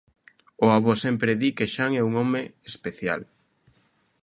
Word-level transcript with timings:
O 0.65 0.67
avó 0.77 0.93
sempre 1.05 1.31
di 1.41 1.49
que 1.57 1.71
Xan 1.75 1.91
é 1.99 2.01
un 2.09 2.13
home 2.21 2.41
especial. 2.71 3.21